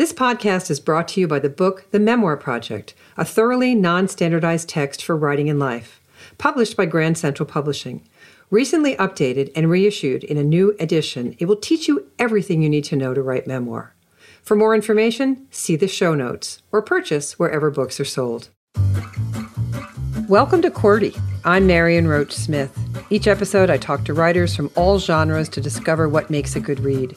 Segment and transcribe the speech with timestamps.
[0.00, 4.08] This podcast is brought to you by the book The Memoir Project, a thoroughly non
[4.08, 6.00] standardized text for writing in life,
[6.38, 8.08] published by Grand Central Publishing.
[8.50, 12.84] Recently updated and reissued in a new edition, it will teach you everything you need
[12.84, 13.94] to know to write memoir.
[14.42, 18.48] For more information, see the show notes or purchase wherever books are sold.
[20.28, 21.20] Welcome to QWERTY.
[21.44, 22.74] I'm Marion Roach Smith.
[23.10, 26.80] Each episode, I talk to writers from all genres to discover what makes a good
[26.80, 27.14] read.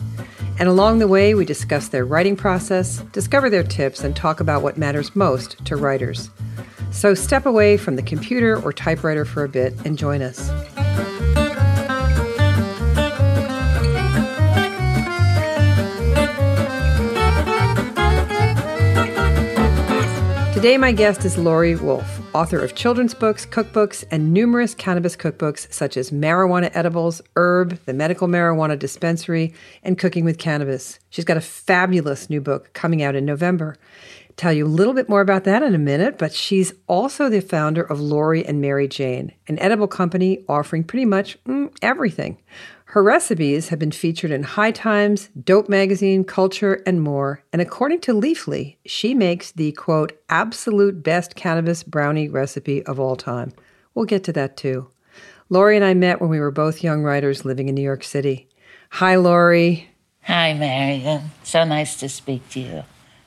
[0.59, 4.61] And along the way, we discuss their writing process, discover their tips, and talk about
[4.61, 6.29] what matters most to writers.
[6.91, 10.51] So step away from the computer or typewriter for a bit and join us.
[20.63, 25.69] Today, my guest is Laurie Wolf, author of children's books, cookbooks, and numerous cannabis cookbooks
[25.73, 29.53] such as Marijuana Edibles, Herb, The Medical Marijuana Dispensary,
[29.83, 30.99] and Cooking with Cannabis.
[31.09, 33.75] She's got a fabulous new book coming out in November.
[34.37, 37.41] Tell you a little bit more about that in a minute, but she's also the
[37.41, 42.37] founder of Laurie and Mary Jane, an edible company offering pretty much mm, everything.
[42.93, 47.43] Her recipes have been featured in High Times, Dope Magazine, Culture, and more.
[47.51, 53.15] And according to Leafly, she makes the quote, absolute best cannabis brownie recipe of all
[53.15, 53.51] time.
[53.95, 54.91] We'll get to that too.
[55.49, 58.47] Laurie and I met when we were both young writers living in New York City.
[58.91, 59.89] Hi, Laurie.
[60.25, 61.31] Hi, Marion.
[61.41, 62.83] So nice to speak to you.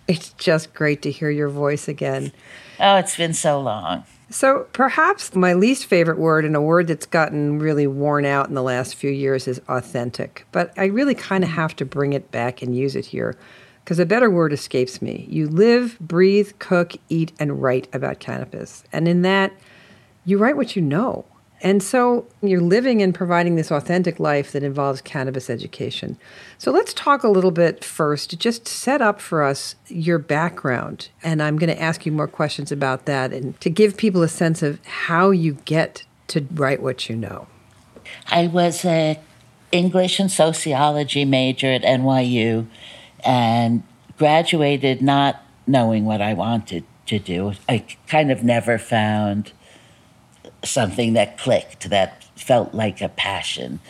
[0.06, 2.30] It's just great to hear your voice again.
[2.78, 4.04] Oh, it's been so long.
[4.28, 8.54] So, perhaps my least favorite word, and a word that's gotten really worn out in
[8.54, 10.44] the last few years, is authentic.
[10.50, 13.36] But I really kind of have to bring it back and use it here
[13.84, 15.26] because a better word escapes me.
[15.30, 18.82] You live, breathe, cook, eat, and write about cannabis.
[18.92, 19.52] And in that,
[20.24, 21.24] you write what you know.
[21.66, 26.16] And so you're living and providing this authentic life that involves cannabis education.
[26.58, 31.08] So let's talk a little bit first, just set up for us your background.
[31.24, 34.28] And I'm going to ask you more questions about that and to give people a
[34.28, 37.48] sense of how you get to write what you know.
[38.28, 39.18] I was a
[39.72, 42.68] English and sociology major at NYU
[43.24, 43.82] and
[44.16, 47.54] graduated not knowing what I wanted to do.
[47.68, 49.50] I kind of never found
[50.64, 53.80] something that clicked, that felt like a passion.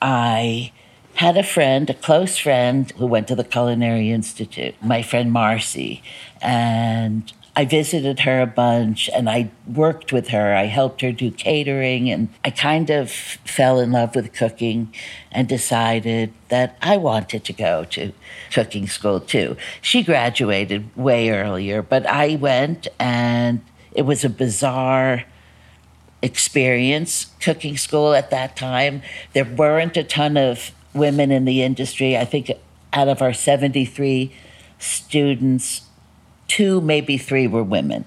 [0.00, 0.72] I
[1.14, 6.02] had a friend, a close friend, who went to the Culinary Institute, my friend Marcy.
[6.42, 10.54] And I visited her a bunch and I worked with her.
[10.54, 14.92] I helped her do catering and I kind of fell in love with cooking
[15.32, 18.12] and decided that I wanted to go to
[18.52, 19.56] cooking school too.
[19.80, 23.62] She graduated way earlier, but I went and
[23.92, 25.24] it was a bizarre
[26.22, 29.02] experience cooking school at that time.
[29.32, 32.16] There weren't a ton of women in the industry.
[32.16, 32.50] I think
[32.92, 34.34] out of our 73
[34.78, 35.82] students,
[36.48, 38.04] two, maybe three were women.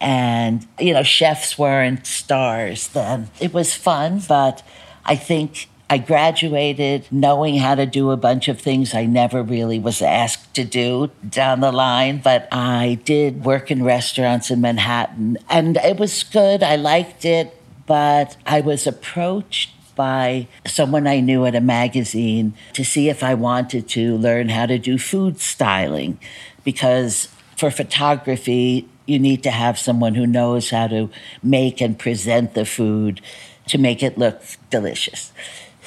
[0.00, 3.30] And, you know, chefs weren't stars then.
[3.40, 4.62] It was fun, but
[5.04, 9.78] I think I graduated knowing how to do a bunch of things I never really
[9.78, 15.36] was asked to do down the line, but I did work in restaurants in Manhattan
[15.50, 16.62] and it was good.
[16.62, 17.54] I liked it,
[17.84, 23.34] but I was approached by someone I knew at a magazine to see if I
[23.34, 26.18] wanted to learn how to do food styling
[26.64, 31.10] because for photography, you need to have someone who knows how to
[31.42, 33.20] make and present the food
[33.66, 35.32] to make it look delicious.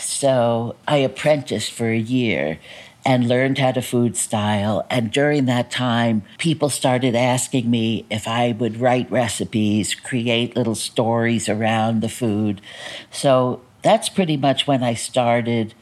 [0.05, 2.59] So I apprenticed for a year
[3.05, 4.85] and learned how to food style.
[4.89, 10.75] And during that time, people started asking me if I would write recipes, create little
[10.75, 12.61] stories around the food.
[13.11, 15.75] So that's pretty much when I started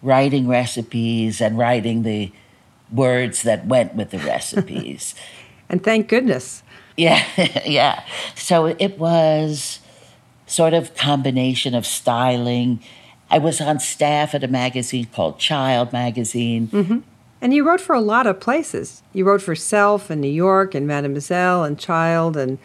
[0.00, 2.32] writing recipes and writing the
[2.90, 5.14] words that went with the recipes.
[5.68, 6.62] and thank goodness.
[6.94, 7.24] Yeah,
[7.64, 8.04] yeah.
[8.34, 9.80] So it was
[10.46, 12.84] sort of combination of styling
[13.32, 16.68] I was on staff at a magazine called Child Magazine.
[16.68, 16.98] Mm-hmm.
[17.40, 19.02] And you wrote for a lot of places.
[19.12, 22.58] You wrote for Self and New York and Mademoiselle and Child and.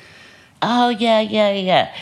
[0.60, 1.96] Oh, yeah, yeah, yeah.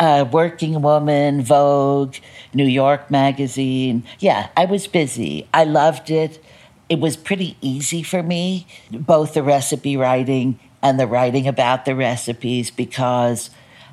[0.00, 2.16] Uh, Working Woman, Vogue,
[2.52, 4.02] New York Magazine.
[4.18, 5.48] Yeah, I was busy.
[5.54, 6.42] I loved it.
[6.88, 11.94] It was pretty easy for me, both the recipe writing and the writing about the
[11.94, 13.48] recipes, because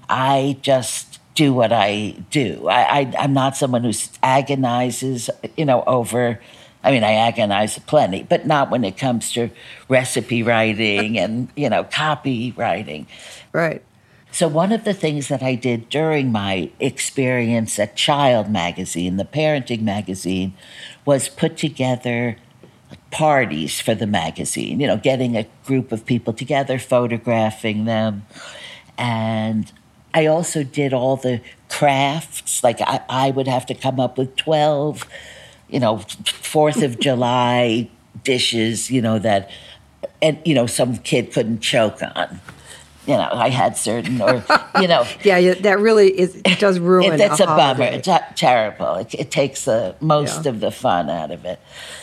[0.09, 2.67] I just do what I do.
[2.67, 3.93] I, I am not someone who
[4.23, 6.39] agonizes, you know, over.
[6.83, 9.51] I mean, I agonize plenty, but not when it comes to
[9.87, 13.05] recipe writing and you know copywriting.
[13.53, 13.83] Right.
[14.31, 19.25] So one of the things that I did during my experience at Child Magazine, the
[19.25, 20.53] parenting magazine,
[21.05, 22.37] was put together
[23.11, 28.25] parties for the magazine, you know, getting a group of people together, photographing them.
[28.97, 29.71] And
[30.17, 32.63] I also did all the crafts.
[32.63, 35.05] Like I, I would have to come up with 12,
[35.69, 37.87] you know, Fourth of July
[38.23, 39.51] dishes, you know, that,
[40.19, 42.41] and, you know, some kid couldn't choke on
[43.07, 44.43] you know, I had certain, or
[44.81, 47.13] you know, yeah, yeah, that really is it does ruin.
[47.13, 47.85] It, it's a, a bummer.
[47.85, 48.95] It's terrible.
[48.95, 50.51] It, it, takes the most yeah.
[50.51, 51.59] of the fun out of it.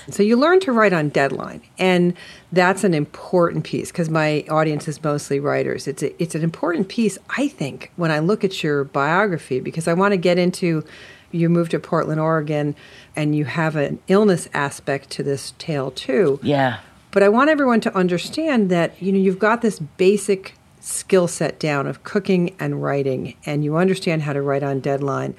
[0.08, 2.14] So you learn to write on deadline, and
[2.52, 5.86] that's an important piece because my audience is mostly writers.
[5.86, 9.86] It's a, it's an important piece, I think, when I look at your biography because
[9.86, 10.84] I want to get into.
[11.30, 12.76] You moved to Portland, Oregon,
[13.16, 16.38] and you have an illness aspect to this tale too.
[16.44, 16.78] Yeah.
[17.10, 20.54] But I want everyone to understand that you know you've got this basic
[20.84, 25.34] skill set down of cooking and writing, and you understand how to write on deadline.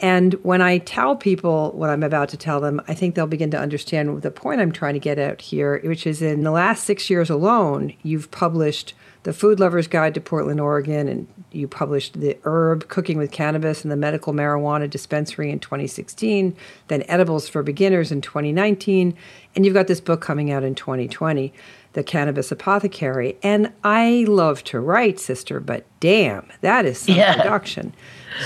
[0.00, 3.50] And when I tell people what I'm about to tell them, I think they'll begin
[3.52, 6.84] to understand the point I'm trying to get out here, which is in the last
[6.84, 12.20] six years alone, you've published The Food Lover's Guide to Portland, Oregon, and you published
[12.20, 16.54] The Herb Cooking with Cannabis and the Medical Marijuana Dispensary in 2016,
[16.88, 19.16] then Edibles for Beginners in 2019,
[19.54, 21.54] and you've got this book coming out in 2020
[21.96, 23.38] the cannabis apothecary.
[23.42, 27.36] And I love to write, sister, but damn, that is some yeah.
[27.36, 27.94] production.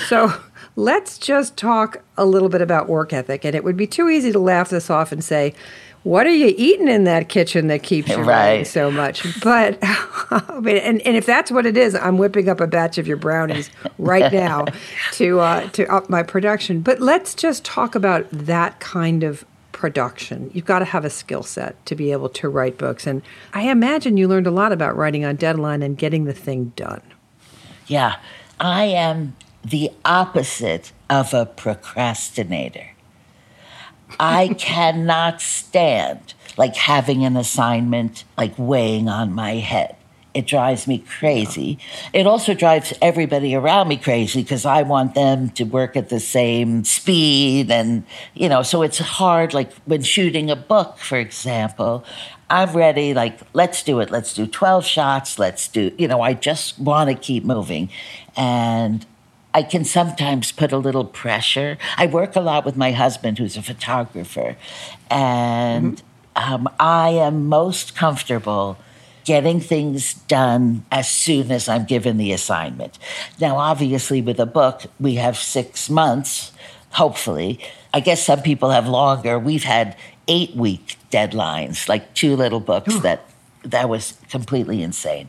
[0.07, 0.33] So
[0.77, 3.45] let's just talk a little bit about work ethic.
[3.45, 5.53] And it would be too easy to laugh this off and say,
[6.05, 8.67] what are you eating in that kitchen that keeps you right.
[8.67, 9.27] so much?
[9.43, 9.79] But
[10.31, 13.69] and, and if that's what it is, I'm whipping up a batch of your brownies
[13.99, 14.67] right now
[15.15, 16.81] to uh, to up my production.
[16.81, 19.45] But let's just talk about that kind of
[19.81, 20.51] production.
[20.53, 23.07] You've got to have a skill set to be able to write books.
[23.07, 23.23] And
[23.55, 27.01] I imagine you learned a lot about writing on deadline and getting the thing done.
[27.87, 28.17] Yeah,
[28.61, 29.35] I am
[29.65, 32.91] the opposite of a procrastinator.
[34.21, 39.97] I cannot stand like having an assignment like weighing on my head.
[40.33, 41.79] It drives me crazy.
[42.13, 46.21] It also drives everybody around me crazy because I want them to work at the
[46.21, 47.71] same speed.
[47.71, 48.05] And,
[48.35, 49.53] you know, so it's hard.
[49.53, 52.05] Like when shooting a book, for example,
[52.49, 54.11] I'm ready, like, let's do it.
[54.11, 55.39] Let's do 12 shots.
[55.39, 57.91] Let's do, you know, I just want to keep moving.
[58.37, 59.05] And
[59.53, 61.77] I can sometimes put a little pressure.
[61.97, 64.57] I work a lot with my husband, who's a photographer.
[65.11, 65.97] And
[66.37, 66.53] mm-hmm.
[66.55, 68.79] um, I am most comfortable
[69.25, 72.99] getting things done as soon as I'm given the assignment.
[73.41, 76.53] Now, obviously, with a book, we have six months,
[76.91, 77.61] hopefully.
[77.93, 79.39] I guess some people have longer.
[79.39, 79.97] We've had
[80.29, 83.27] eight week deadlines, like two little books that
[83.65, 85.29] that was completely insane.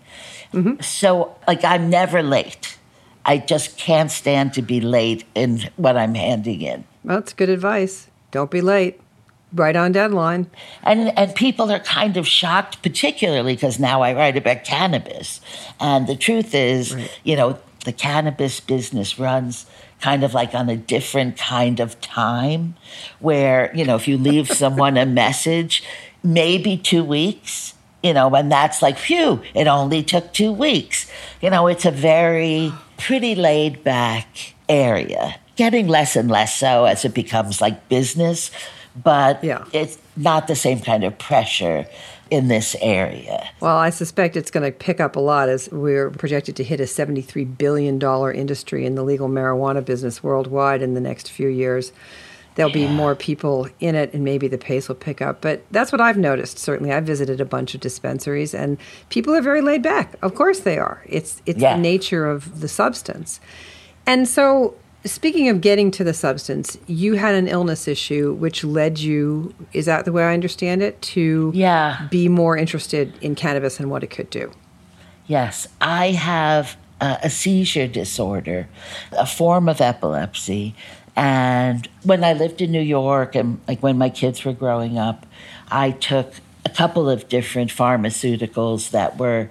[0.54, 0.82] Mm-hmm.
[0.82, 2.78] So, like, I'm never late.
[3.26, 6.86] I just can't stand to be late in what I'm handing in.
[7.04, 8.08] Well, that's good advice.
[8.32, 9.00] Don't be late
[9.54, 10.48] right on deadline.
[10.84, 15.42] And and people are kind of shocked, particularly because now I write about cannabis.
[15.80, 17.20] And the truth is, right.
[17.24, 19.66] you know, the cannabis business runs
[20.00, 22.76] kind of like on a different kind of time
[23.20, 25.84] where, you know, if you leave someone a message,
[26.24, 31.10] maybe two weeks, you know, and that's like, phew, it only took two weeks.
[31.42, 37.06] You know, it's a very pretty laid back area, getting less and less so as
[37.06, 38.52] it becomes like business
[38.96, 39.66] but yeah.
[39.74, 41.88] it's not the same kind of pressure
[42.30, 43.50] in this area.
[43.60, 46.80] Well, I suspect it's going to pick up a lot as we're projected to hit
[46.80, 48.02] a $73 billion
[48.34, 51.92] industry in the legal marijuana business worldwide in the next few years.
[52.56, 52.88] There'll yeah.
[52.88, 55.42] be more people in it, and maybe the pace will pick up.
[55.42, 56.60] But that's what I've noticed.
[56.60, 58.78] Certainly, I've visited a bunch of dispensaries, and
[59.10, 60.16] people are very laid back.
[60.22, 61.02] Of course, they are.
[61.06, 61.78] It's it's yeah.
[61.78, 63.40] the nature of the substance,
[64.06, 69.00] and so Speaking of getting to the substance, you had an illness issue which led
[69.00, 72.08] you, is that the way I understand it, to yeah.
[72.12, 74.52] be more interested in cannabis and what it could do?
[75.26, 78.68] Yes, I have a, a seizure disorder,
[79.12, 80.76] a form of epilepsy.
[81.16, 85.26] And when I lived in New York and like when my kids were growing up,
[85.72, 89.50] I took a couple of different pharmaceuticals that were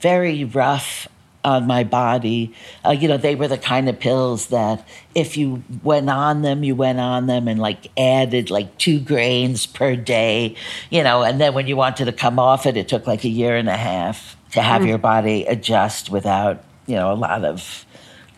[0.00, 1.06] very rough
[1.46, 2.52] on my body.
[2.84, 6.64] Uh, you know, they were the kind of pills that if you went on them,
[6.64, 10.56] you went on them and like added like two grains per day,
[10.90, 13.28] you know, and then when you wanted to come off it, it took like a
[13.28, 14.88] year and a half to have mm.
[14.88, 17.86] your body adjust without, you know, a lot of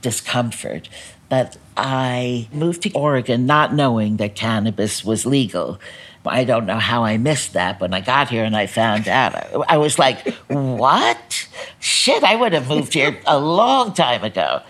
[0.02, 0.90] discomfort.
[1.30, 5.80] But I moved to Oregon not knowing that cannabis was legal.
[6.28, 9.34] I don't know how I missed that when I got here and I found out.
[9.68, 11.48] I was like, what?
[11.80, 14.62] Shit, I would have moved here a long time ago.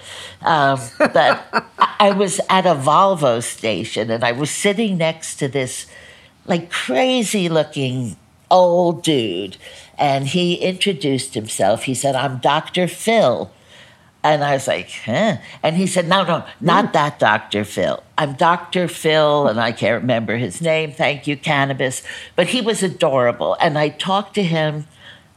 [0.42, 1.42] Um, but
[2.00, 5.86] I was at a Volvo station and I was sitting next to this
[6.46, 8.16] like crazy looking
[8.50, 9.56] old dude.
[9.98, 11.84] And he introduced himself.
[11.84, 12.86] He said, I'm Dr.
[12.86, 13.50] Phil.
[14.24, 15.36] And I was like, huh?
[15.62, 16.92] And he said, no, no, not mm.
[16.94, 17.64] that Dr.
[17.64, 18.02] Phil.
[18.16, 18.88] I'm Dr.
[18.88, 20.90] Phil, and I can't remember his name.
[20.90, 22.02] Thank you, cannabis.
[22.34, 23.56] But he was adorable.
[23.60, 24.86] And I talked to him,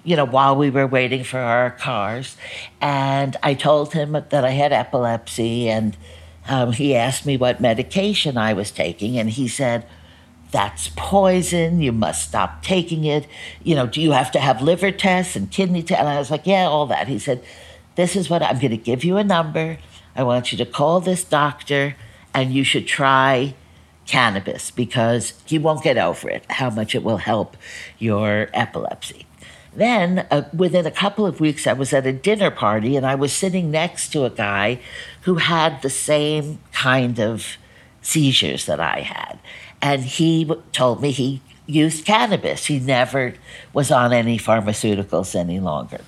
[0.04, 2.38] you know, while we were waiting for our cars.
[2.82, 5.70] And I told him that I had epilepsy.
[5.70, 5.96] And
[6.50, 9.20] um, he asked me what medication I was taking.
[9.20, 9.86] And he said,
[10.50, 11.82] that's poison.
[11.82, 13.28] You must stop taking it.
[13.64, 16.00] You know, do you have to have liver tests and kidney tests?
[16.00, 17.08] And I was like, yeah, all that.
[17.08, 17.44] He said,
[17.96, 19.78] this is what I'm going to give you a number.
[20.16, 21.96] I want you to call this doctor
[22.34, 23.56] and you should try
[24.06, 27.56] cannabis because you won't get over it, how much it will help
[27.98, 29.26] your epilepsy.
[29.74, 33.16] Then, uh, within a couple of weeks, I was at a dinner party and I
[33.16, 34.80] was sitting next to a guy
[35.22, 37.58] who had the same kind of
[38.02, 39.40] seizures that I had.
[39.82, 42.66] And he told me he used cannabis.
[42.66, 43.36] He never
[43.72, 46.02] was on any pharmaceuticals any longer.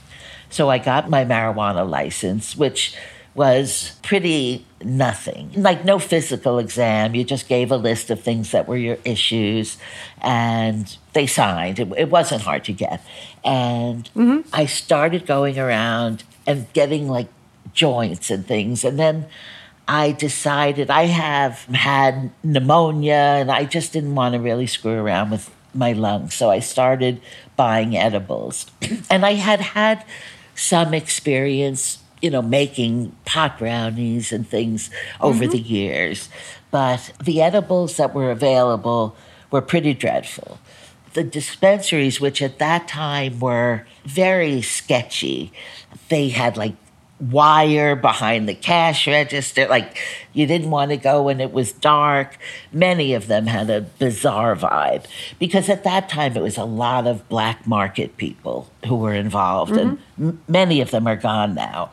[0.54, 2.96] So I got my marijuana license, which
[3.34, 5.52] was pretty nothing.
[5.56, 7.16] Like no physical exam.
[7.16, 9.78] You just gave a list of things that were your issues
[10.22, 11.80] and they signed.
[11.80, 13.04] It, it wasn't hard to get.
[13.44, 14.42] And mm-hmm.
[14.54, 17.30] I started going around and getting like
[17.74, 18.84] joints and things.
[18.84, 19.26] And then
[19.88, 25.32] I decided I have had pneumonia and I just didn't want to really screw around
[25.32, 26.36] with my lungs.
[26.36, 27.22] So I started
[27.56, 28.68] buying edibles.
[29.10, 30.06] and I had had
[30.56, 34.90] some experience, you know, making pot brownies and things
[35.22, 35.52] over mm-hmm.
[35.52, 36.30] the years.
[36.72, 39.16] But the edibles that were available
[39.52, 40.60] were pretty dreadful.
[41.14, 45.54] The dispensaries, which at that time were very sketchy,
[46.10, 46.76] they had like
[47.32, 49.68] wire behind the cash register.
[49.68, 49.98] Like
[50.34, 52.38] you didn't want to go when it was dark.
[52.72, 55.06] Many of them had a bizarre vibe
[55.40, 59.74] because at that time it was a lot of black market people who were involved,
[59.74, 59.90] mm-hmm.
[60.18, 61.92] and m- many of them are gone now.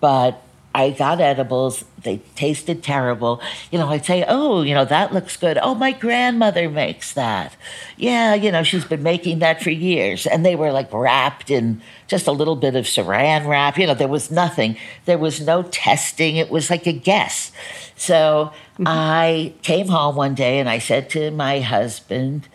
[0.00, 0.42] But
[0.74, 1.84] I got edibles.
[2.02, 3.42] They tasted terrible.
[3.70, 5.58] You know, I'd say, oh, you know, that looks good.
[5.58, 7.54] Oh, my grandmother makes that.
[7.96, 10.26] Yeah, you know, she's been making that for years.
[10.26, 13.78] And they were like wrapped in just a little bit of saran wrap.
[13.78, 14.76] You know, there was nothing.
[15.04, 16.36] There was no testing.
[16.36, 17.52] It was like a guess.
[17.96, 18.84] So mm-hmm.
[18.86, 22.48] I came home one day and I said to my husband,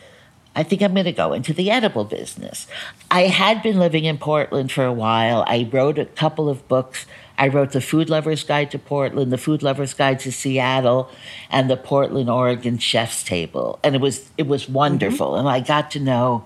[0.56, 2.66] I think I'm going to go into the edible business.
[3.12, 5.44] I had been living in Portland for a while.
[5.48, 7.06] I wrote a couple of books
[7.38, 11.12] I wrote The Food Lover's Guide to Portland, The Food Lover's Guide to Seattle,
[11.50, 13.80] and the Portland, Oregon Chef's Table.
[13.84, 15.32] And it was it was wonderful.
[15.32, 15.40] Mm-hmm.
[15.40, 16.46] And I got to know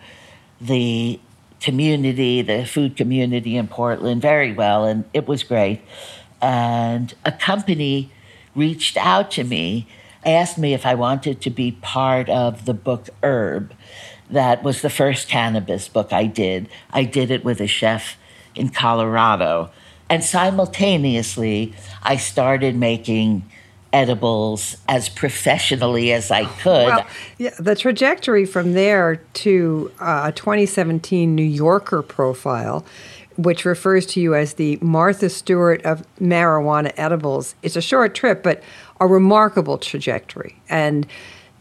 [0.60, 1.20] the
[1.62, 5.82] community, the food community in Portland very well, and it was great.
[6.42, 8.12] And a company
[8.56, 9.88] reached out to me,
[10.26, 13.74] asked me if I wanted to be part of the book Herb.
[14.30, 16.68] That was the first cannabis book I did.
[16.92, 18.18] I did it with a chef
[18.56, 19.70] in Colorado
[20.12, 23.50] and simultaneously, I started making
[23.94, 26.88] edibles as professionally as I could.
[26.88, 32.86] Well, yeah, the trajectory from there to uh, a 2017 New Yorker profile,
[33.38, 38.44] which refers to you as the Martha Stewart of marijuana edibles, it's a short trip,
[38.44, 38.62] but
[39.00, 40.56] a remarkable trajectory.
[40.70, 41.08] And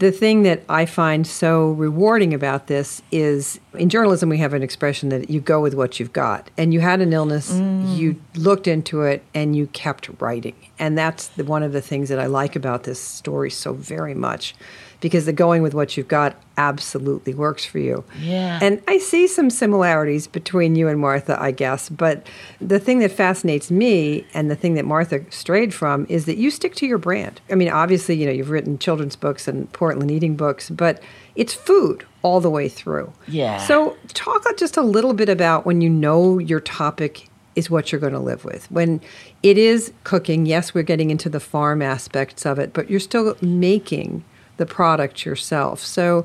[0.00, 4.62] the thing that I find so rewarding about this is in journalism, we have an
[4.62, 6.50] expression that you go with what you've got.
[6.57, 7.97] And you had an illness, mm.
[7.97, 10.54] you looked into it, and you kept writing.
[10.78, 14.14] And that's the, one of the things that I like about this story so very
[14.14, 14.54] much
[15.00, 18.04] because the going with what you've got absolutely works for you.
[18.21, 18.59] Yeah.
[18.62, 21.88] And I see some similarities between you and Martha, I guess.
[21.88, 22.26] But
[22.61, 26.50] the thing that fascinates me and the thing that Martha strayed from is that you
[26.50, 27.40] stick to your brand.
[27.50, 31.02] I mean, obviously, you know, you've written children's books and Portland eating books, but
[31.35, 33.12] it's food all the way through.
[33.26, 33.59] Yeah.
[33.59, 38.00] So talk just a little bit about when you know your topic is what you're
[38.00, 38.71] going to live with.
[38.71, 39.00] When
[39.42, 43.37] it is cooking, yes, we're getting into the farm aspects of it, but you're still
[43.40, 44.25] making
[44.61, 45.85] the product yourself.
[45.85, 46.25] So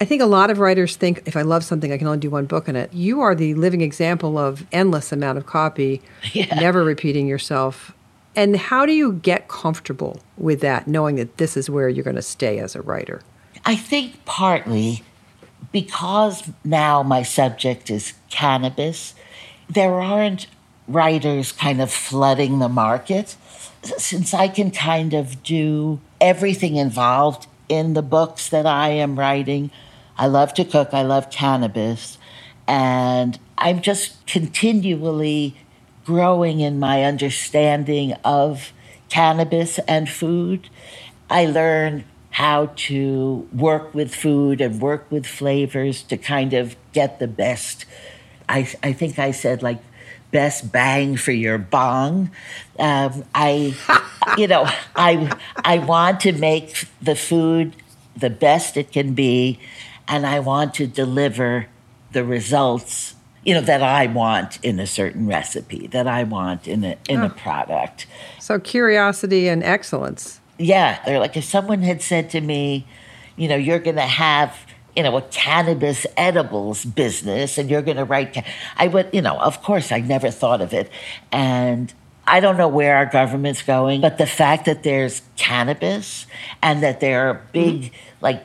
[0.00, 2.30] I think a lot of writers think if I love something, I can only do
[2.30, 2.92] one book on it.
[2.92, 6.00] You are the living example of endless amount of copy,
[6.32, 6.54] yeah.
[6.58, 7.92] never repeating yourself.
[8.34, 12.16] And how do you get comfortable with that, knowing that this is where you're going
[12.16, 13.20] to stay as a writer?
[13.66, 15.02] I think partly
[15.70, 19.14] because now my subject is cannabis,
[19.68, 20.46] there aren't
[20.88, 23.36] writers kind of flooding the market.
[23.82, 29.70] Since I can kind of do everything involved in the books that I am writing.
[30.18, 32.18] I love to cook, I love cannabis,
[32.66, 35.56] and I'm just continually
[36.04, 38.72] growing in my understanding of
[39.08, 40.68] cannabis and food.
[41.30, 47.18] I learn how to work with food and work with flavors to kind of get
[47.18, 47.84] the best.
[48.48, 49.80] I, I think I said like
[50.30, 52.30] best bang for your bong.
[52.78, 53.74] Um, I,
[54.38, 54.64] you know,
[54.96, 57.74] I I want to make the food
[58.16, 59.58] the best it can be,
[60.08, 61.66] and I want to deliver
[62.12, 66.84] the results you know that I want in a certain recipe, that I want in
[66.84, 67.26] a in oh.
[67.26, 68.06] a product.
[68.38, 70.40] So curiosity and excellence.
[70.58, 72.86] Yeah, they're like if someone had said to me,
[73.36, 74.54] you know, you're going to have
[75.00, 78.36] you know a cannabis edibles business and you're going to write
[78.76, 80.90] I would, you know, of course I never thought of it
[81.32, 81.92] and
[82.26, 86.26] I don't know where our government's going, but the fact that there's cannabis
[86.62, 87.94] and that there are big mm-hmm.
[88.20, 88.44] like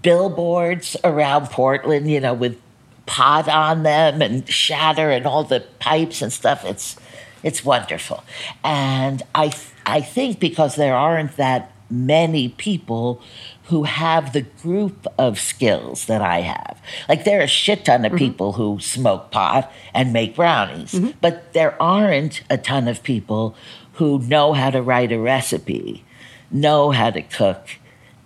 [0.00, 2.58] billboards around Portland, you know, with
[3.04, 6.64] pot on them and shatter and all the pipes and stuff.
[6.64, 6.96] It's
[7.42, 8.24] it's wonderful,
[8.64, 9.52] and I
[9.84, 13.20] I think because there aren't that many people
[13.66, 16.80] who have the group of skills that I have.
[17.08, 18.18] Like there are a shit ton of mm-hmm.
[18.18, 21.10] people who smoke pot and make brownies, mm-hmm.
[21.20, 23.56] but there aren't a ton of people
[23.94, 26.04] who know how to write a recipe,
[26.50, 27.78] know how to cook,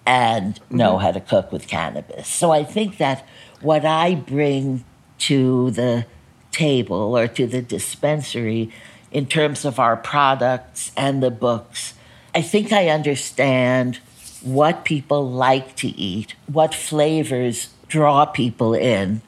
[0.04, 0.76] and mm-hmm.
[0.76, 2.28] know how to cook with cannabis.
[2.28, 3.26] So I think that
[3.62, 4.84] what I bring
[5.20, 6.04] to the
[6.52, 8.70] table or to the dispensary
[9.10, 11.94] in terms of our products and the books,
[12.34, 14.00] I think I understand
[14.42, 19.22] what people like to eat, what flavors draw people in,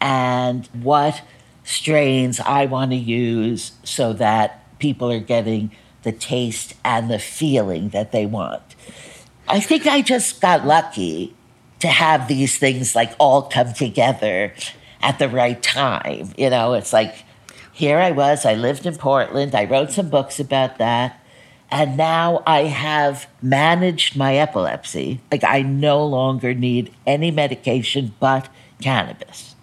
[0.00, 1.22] and what
[1.64, 5.70] strains I want to use so that people are getting
[6.02, 8.62] the taste and the feeling that they want.
[9.48, 11.34] I think I just got lucky
[11.80, 14.52] to have these things like all come together
[15.02, 16.32] at the right time.
[16.36, 17.24] You know, it's like
[17.72, 21.20] here I was, I lived in Portland, I wrote some books about that.
[21.70, 25.20] And now I have managed my epilepsy.
[25.32, 28.48] Like, I no longer need any medication but
[28.80, 29.56] cannabis.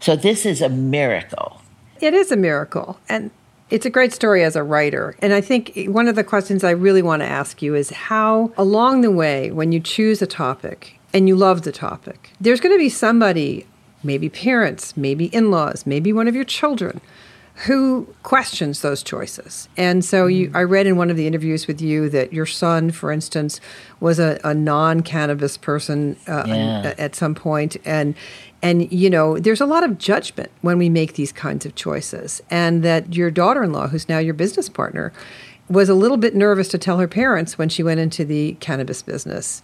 [0.00, 1.60] So, this is a miracle.
[2.00, 2.98] It is a miracle.
[3.08, 3.30] And
[3.70, 5.16] it's a great story as a writer.
[5.20, 8.52] And I think one of the questions I really want to ask you is how,
[8.56, 12.74] along the way, when you choose a topic, and you love the topic, there's going
[12.74, 13.64] to be somebody,
[14.02, 17.00] maybe parents, maybe in laws, maybe one of your children,
[17.54, 19.68] who questions those choices.
[19.76, 22.90] And so you, I read in one of the interviews with you that your son,
[22.90, 23.60] for instance,
[24.00, 26.94] was a, a non-cannabis person uh, yeah.
[26.98, 28.14] at some point, and
[28.60, 32.42] and you know there's a lot of judgment when we make these kinds of choices,
[32.50, 35.12] and that your daughter-in-law, who's now your business partner,
[35.68, 39.02] was a little bit nervous to tell her parents when she went into the cannabis
[39.02, 39.62] business.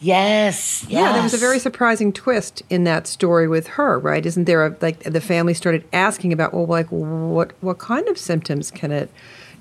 [0.00, 0.90] Yes, yes.
[0.90, 4.24] Yeah, there was a very surprising twist in that story with her, right?
[4.24, 8.18] Isn't there a like the family started asking about well like what what kind of
[8.18, 9.10] symptoms can it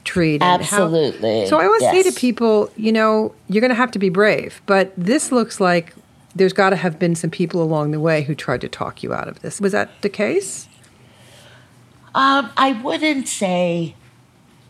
[0.03, 0.41] treat?
[0.41, 1.41] Absolutely.
[1.41, 1.93] How, so I always yes.
[1.93, 5.59] say to people, you know, you're going to have to be brave, but this looks
[5.59, 5.93] like
[6.35, 9.13] there's got to have been some people along the way who tried to talk you
[9.13, 9.59] out of this.
[9.59, 10.67] Was that the case?
[12.13, 13.95] Um, I wouldn't say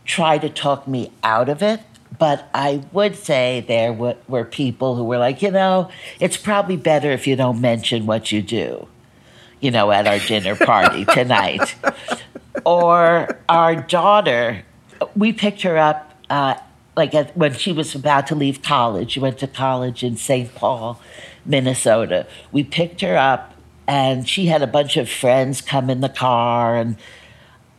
[0.07, 1.81] try to talk me out of it.
[2.17, 7.11] But I would say there were, people who were like, you know, it's probably better
[7.11, 8.87] if you don't mention what you do,
[9.59, 11.75] you know, at our dinner party tonight.
[12.65, 14.63] or our daughter,
[15.15, 16.55] we picked her up uh,
[16.95, 19.11] like at, when she was about to leave college.
[19.11, 20.53] She went to college in St.
[20.55, 20.99] Paul,
[21.45, 22.25] Minnesota.
[22.51, 23.53] We picked her up,
[23.85, 26.97] and she had a bunch of friends come in the car and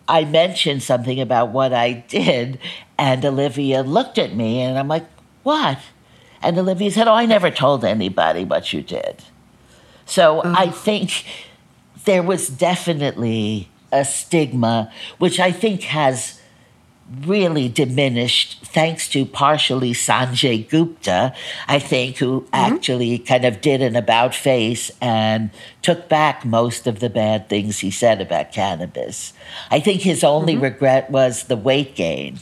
[0.09, 2.59] I mentioned something about what I did,
[2.97, 5.07] and Olivia looked at me, and I'm like,
[5.43, 5.79] What?
[6.43, 9.23] And Olivia said, Oh, I never told anybody what you did.
[10.07, 10.43] So.
[10.45, 11.25] I think
[12.05, 16.38] there was definitely a stigma, which I think has
[17.25, 21.35] really diminished thanks to partially Sanjay Gupta,
[21.67, 22.55] I think, who mm-hmm.
[22.55, 25.51] actually kind of did an about face and
[25.83, 29.33] took back most of the bad things he said about cannabis.
[29.71, 30.65] I think his only mm-hmm.
[30.65, 32.41] regret was the weight gain.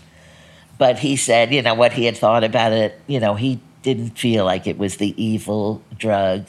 [0.78, 4.18] But he said, you know, what he had thought about it, you know, he didn't
[4.18, 6.44] feel like it was the evil drug.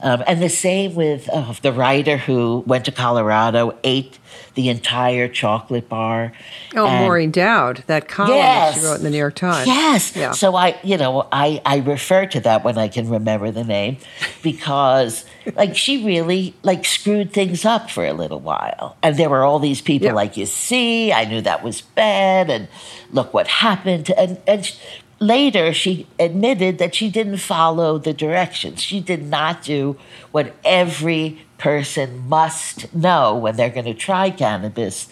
[0.00, 4.18] Um, and the same with uh, the writer who went to Colorado, ate
[4.56, 6.32] the entire chocolate bar.
[6.74, 9.68] Oh, and, Maureen Dowd, that column yes, that she wrote in the New York Times.
[9.68, 10.16] Yes.
[10.16, 10.32] Yeah.
[10.32, 13.98] So I, you know, I, I refer to that when I can remember the name
[14.42, 15.24] because
[15.54, 18.96] like she really like screwed things up for a little while.
[19.00, 20.14] And there were all these people yeah.
[20.14, 22.66] like, you see, I knew that was bad and
[23.12, 24.10] look what happened.
[24.10, 24.76] And, and
[25.20, 28.82] later she admitted that she didn't follow the directions.
[28.82, 29.96] She did not do
[30.32, 35.08] what every person must know when they're going to try cannabis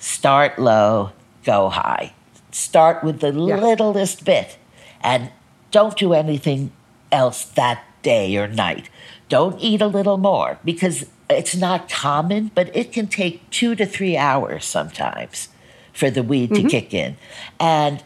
[0.00, 1.12] start low,
[1.44, 2.12] go high.
[2.50, 3.56] Start with the yeah.
[3.56, 4.58] littlest bit
[5.02, 5.30] and
[5.70, 6.72] don't do anything
[7.12, 8.90] else that day or night.
[9.28, 13.86] Don't eat a little more because it's not common, but it can take two to
[13.86, 15.48] three hours sometimes
[15.92, 16.64] for the weed mm-hmm.
[16.64, 17.16] to kick in.
[17.60, 18.02] And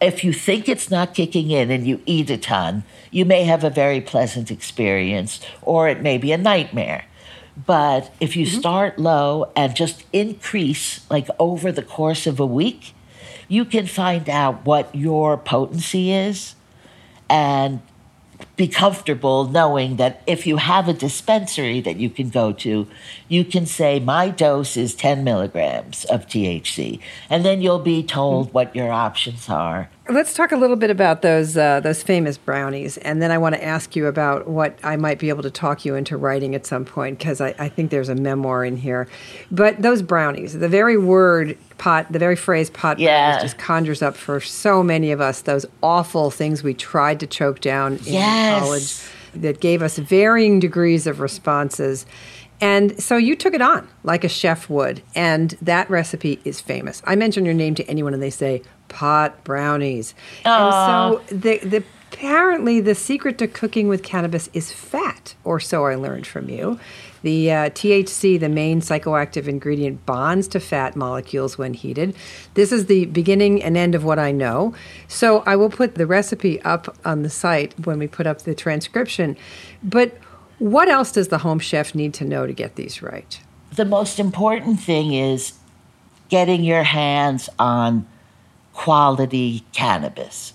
[0.00, 3.64] if you think it's not kicking in and you eat a ton, you may have
[3.64, 7.04] a very pleasant experience or it may be a nightmare.
[7.66, 8.60] But if you mm-hmm.
[8.60, 12.94] start low and just increase, like over the course of a week,
[13.48, 16.54] you can find out what your potency is
[17.28, 17.80] and
[18.56, 22.86] be comfortable knowing that if you have a dispensary that you can go to,
[23.28, 27.00] you can say, My dose is 10 milligrams of THC.
[27.28, 28.52] And then you'll be told hmm.
[28.52, 29.90] what your options are.
[30.10, 33.54] Let's talk a little bit about those uh, those famous brownies, and then I want
[33.54, 36.66] to ask you about what I might be able to talk you into writing at
[36.66, 39.08] some point because I, I think there's a memoir in here.
[39.50, 43.30] But those brownies, the very word pot, the very phrase pot yeah.
[43.30, 47.26] brownies just conjures up for so many of us those awful things we tried to
[47.26, 48.60] choke down in yes.
[48.60, 49.00] college
[49.34, 52.04] that gave us varying degrees of responses.
[52.60, 57.02] And so you took it on like a chef would, and that recipe is famous.
[57.06, 60.14] I mention your name to anyone, and they say, pot brownies.
[60.44, 61.20] Aww.
[61.20, 65.86] And so the, the apparently the secret to cooking with cannabis is fat, or so
[65.86, 66.78] I learned from you.
[67.22, 72.16] The uh, THC, the main psychoactive ingredient, bonds to fat molecules when heated.
[72.54, 74.74] This is the beginning and end of what I know.
[75.06, 78.54] So I will put the recipe up on the site when we put up the
[78.54, 79.36] transcription.
[79.82, 80.16] But
[80.58, 83.40] what else does the home chef need to know to get these right?
[83.76, 85.52] The most important thing is
[86.28, 88.06] getting your hands on
[88.80, 90.54] quality cannabis.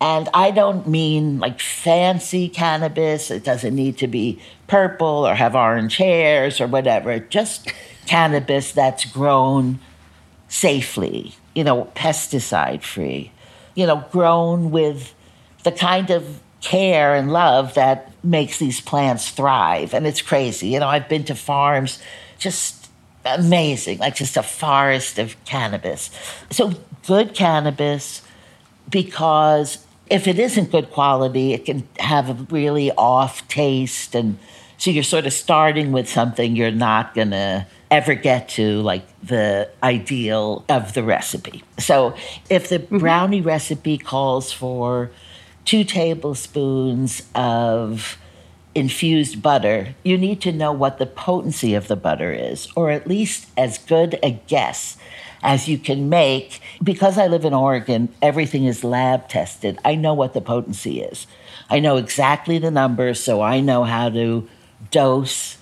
[0.00, 3.30] And I don't mean like fancy cannabis.
[3.30, 7.18] It doesn't need to be purple or have orange hairs or whatever.
[7.18, 7.70] Just
[8.06, 9.78] cannabis that's grown
[10.48, 13.30] safely, you know, pesticide free,
[13.74, 15.14] you know, grown with
[15.62, 19.92] the kind of care and love that makes these plants thrive.
[19.92, 20.68] And it's crazy.
[20.68, 22.00] You know, I've been to farms,
[22.38, 22.75] just
[23.26, 26.10] amazing, like just a forest of cannabis.
[26.50, 26.72] So
[27.06, 28.22] good cannabis
[28.88, 34.14] because if it isn't good quality, it can have a really off taste.
[34.14, 34.38] And
[34.78, 39.04] so you're sort of starting with something you're not going to ever get to, like
[39.22, 41.62] the ideal of the recipe.
[41.78, 42.14] So
[42.50, 42.98] if the mm-hmm.
[42.98, 45.10] brownie recipe calls for
[45.64, 48.18] two tablespoons of
[48.76, 53.06] infused butter, you need to know what the potency of the butter is, or at
[53.06, 54.98] least as good a guess
[55.42, 56.60] as you can make.
[56.82, 59.78] Because I live in Oregon, everything is lab tested.
[59.84, 61.26] I know what the potency is.
[61.70, 64.48] I know exactly the numbers, so I know how to
[64.90, 65.56] dose,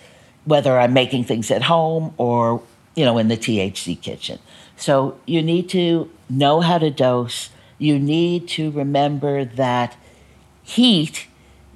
[0.45, 2.63] whether I'm making things at home or,
[2.97, 4.41] you know, in the THC kitchen.
[4.77, 7.51] So you need to know how to dose.
[7.79, 9.97] You need to remember that
[10.65, 11.29] heat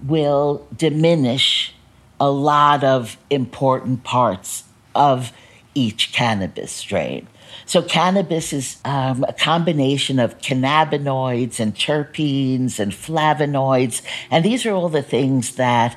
[0.06, 1.74] will diminish
[2.20, 5.32] a lot of important parts of
[5.74, 7.28] each cannabis strain.
[7.64, 14.02] So, cannabis is um, a combination of cannabinoids and terpenes and flavonoids.
[14.30, 15.96] And these are all the things that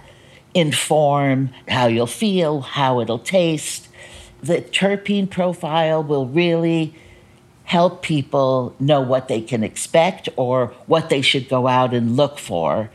[0.54, 3.88] inform how you'll feel, how it'll taste.
[4.42, 6.94] The terpene profile will really
[7.64, 12.38] help people know what they can expect or what they should go out and look
[12.38, 12.90] for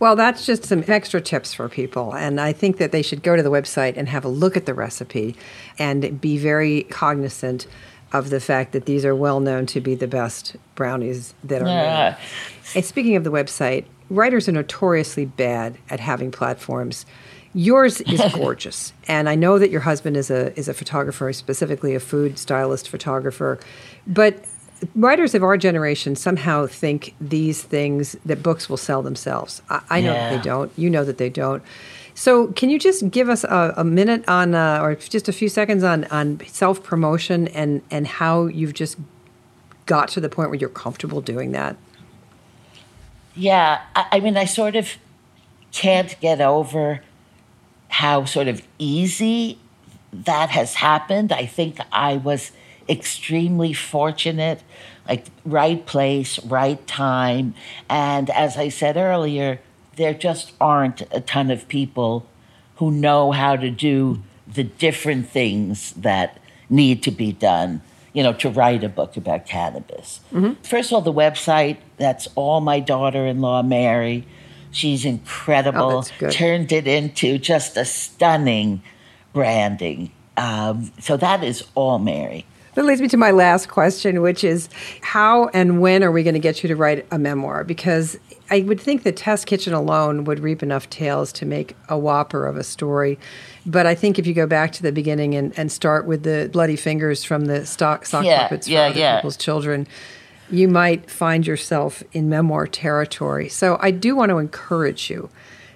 [0.00, 2.14] well, that's just some extra tips for people.
[2.14, 4.66] And I think that they should go to the website and have a look at
[4.66, 5.36] the recipe
[5.78, 7.66] and be very cognizant
[8.12, 11.68] of the fact that these are well known to be the best brownies that are
[11.68, 12.16] yeah.
[12.18, 12.76] made.
[12.76, 17.04] And speaking of the website, writers are notoriously bad at having platforms.
[17.52, 21.94] Yours is gorgeous, and I know that your husband is a is a photographer, specifically
[21.94, 23.58] a food stylist photographer.
[24.06, 24.44] But
[24.94, 29.62] writers of our generation somehow think these things that books will sell themselves.
[29.68, 30.30] I, I know yeah.
[30.30, 30.72] that they don't.
[30.76, 31.62] You know that they don't.
[32.14, 35.48] So, can you just give us a, a minute on, uh, or just a few
[35.48, 38.98] seconds on on self promotion and and how you've just
[39.86, 41.76] got to the point where you're comfortable doing that?
[43.34, 44.96] Yeah, I, I mean, I sort of
[45.72, 47.00] can't get over
[47.88, 49.58] how sort of easy
[50.12, 51.32] that has happened.
[51.32, 52.52] I think I was
[52.90, 54.62] extremely fortunate,
[55.08, 57.54] like right place, right time.
[57.88, 59.60] And as I said earlier,
[59.96, 62.26] there just aren't a ton of people
[62.76, 68.32] who know how to do the different things that need to be done you know,
[68.32, 70.20] to write a book about cannabis.
[70.32, 70.62] Mm-hmm.
[70.62, 74.26] First of all, the website, that's all my daughter in law, Mary.
[74.72, 76.04] She's incredible.
[76.20, 78.82] Oh, turned it into just a stunning
[79.32, 80.10] branding.
[80.36, 82.46] Um, so that is all Mary.
[82.74, 84.68] That leads me to my last question, which is
[85.02, 87.64] how and when are we going to get you to write a memoir?
[87.64, 88.16] Because
[88.50, 92.46] I would think the test kitchen alone would reap enough tales to make a whopper
[92.46, 93.18] of a story.
[93.66, 96.48] But I think if you go back to the beginning and, and start with the
[96.52, 99.16] bloody fingers from the stock sock Yeah, puppets for yeah, other yeah.
[99.16, 99.86] people's children,
[100.50, 103.48] you might find yourself in memoir territory.
[103.48, 105.28] So I do want to encourage you.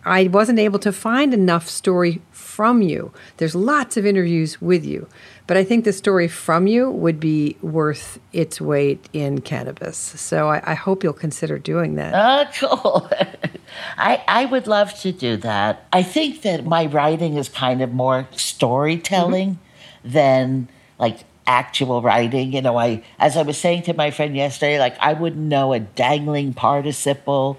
[0.04, 3.12] I wasn't able to find enough story from you.
[3.38, 5.08] There's lots of interviews with you,
[5.46, 9.96] but I think the story from you would be worth its weight in cannabis.
[9.96, 12.12] So I, I hope you'll consider doing that.
[12.14, 13.10] Oh, cool.
[13.98, 15.86] I, I would love to do that.
[15.92, 20.10] I think that my writing is kind of more storytelling mm-hmm.
[20.10, 22.52] than like actual writing.
[22.52, 25.72] You know, I as I was saying to my friend yesterday, like I wouldn't know
[25.72, 27.58] a dangling participle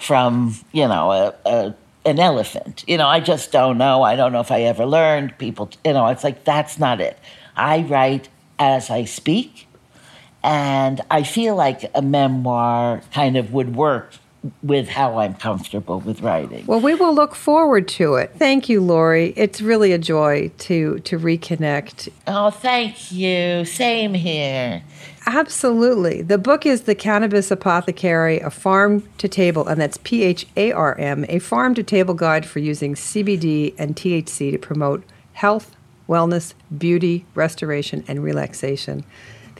[0.00, 2.84] from, you know, a, a an elephant.
[2.86, 4.02] You know, I just don't know.
[4.02, 5.36] I don't know if I ever learned.
[5.38, 7.18] People, you know, it's like that's not it.
[7.56, 9.66] I write as I speak.
[10.42, 14.14] And I feel like a memoir kind of would work
[14.62, 16.64] with how I'm comfortable with writing.
[16.66, 18.32] Well, we will look forward to it.
[18.36, 19.34] Thank you, Laurie.
[19.36, 22.08] It's really a joy to to reconnect.
[22.26, 23.64] Oh, thank you.
[23.64, 24.82] Same here.
[25.26, 26.22] Absolutely.
[26.22, 30.72] The book is The Cannabis Apothecary, a pharm to table, and that's P H A
[30.72, 35.76] R M, a pharm to table guide for using CBD and THC to promote health,
[36.08, 39.04] wellness, beauty, restoration, and relaxation.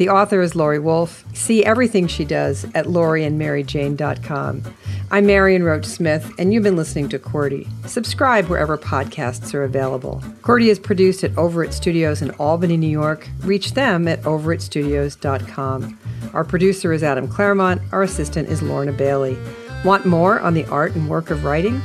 [0.00, 1.26] The author is Laurie Wolf.
[1.34, 4.62] See everything she does at laurieandmaryjane.com.
[5.10, 7.86] I'm Marion Roach Smith, and you've been listening to QWERTY.
[7.86, 10.24] Subscribe wherever podcasts are available.
[10.40, 13.28] QWERTY is produced at Overit Studios in Albany, New York.
[13.40, 15.98] Reach them at overitstudios.com.
[16.32, 17.82] Our producer is Adam Claremont.
[17.92, 19.36] Our assistant is Lorna Bailey.
[19.84, 21.76] Want more on the art and work of writing?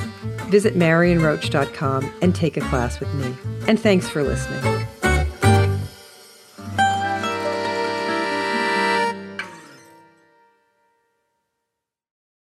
[0.47, 3.35] Visit marionroach.com and take a class with me.
[3.67, 4.87] And thanks for listening.